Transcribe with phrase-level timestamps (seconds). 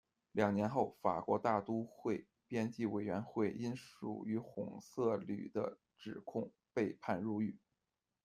[0.31, 7.55] 两年后，法国大都会的编辑委员会因属于红色旅的指控被判入狱。